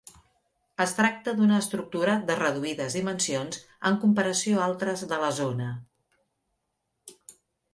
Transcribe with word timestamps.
Es 0.83 0.93
tracta 0.99 1.33
d'una 1.41 1.59
estructura 1.63 2.15
de 2.29 2.37
reduïdes 2.39 2.95
dimensions 2.99 3.59
en 3.91 3.99
comparació 4.07 4.59
a 4.59 4.65
altres 4.69 5.05
de 5.13 5.21
la 5.25 5.31
zona. 5.43 5.69